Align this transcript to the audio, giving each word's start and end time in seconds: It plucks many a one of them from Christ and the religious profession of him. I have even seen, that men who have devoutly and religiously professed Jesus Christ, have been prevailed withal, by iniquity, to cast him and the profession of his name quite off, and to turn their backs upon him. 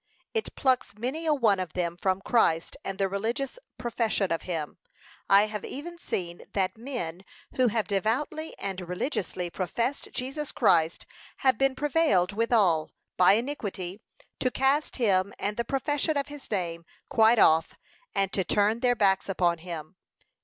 It 0.33 0.55
plucks 0.55 0.97
many 0.97 1.27
a 1.27 1.33
one 1.35 1.59
of 1.59 1.73
them 1.73 1.95
from 1.95 2.21
Christ 2.21 2.75
and 2.83 2.97
the 2.97 3.07
religious 3.07 3.59
profession 3.77 4.31
of 4.31 4.41
him. 4.41 4.79
I 5.29 5.43
have 5.45 5.63
even 5.63 5.99
seen, 5.99 6.45
that 6.53 6.75
men 6.75 7.23
who 7.53 7.67
have 7.67 7.87
devoutly 7.87 8.57
and 8.57 8.81
religiously 8.89 9.51
professed 9.51 10.09
Jesus 10.11 10.51
Christ, 10.51 11.05
have 11.45 11.59
been 11.59 11.75
prevailed 11.75 12.33
withal, 12.33 12.89
by 13.15 13.33
iniquity, 13.33 14.01
to 14.39 14.49
cast 14.49 14.95
him 14.95 15.35
and 15.37 15.55
the 15.55 15.63
profession 15.65 16.17
of 16.17 16.29
his 16.29 16.49
name 16.49 16.83
quite 17.07 17.37
off, 17.37 17.77
and 18.15 18.33
to 18.33 18.43
turn 18.43 18.79
their 18.79 18.95
backs 18.95 19.29
upon 19.29 19.59
him. 19.59 19.97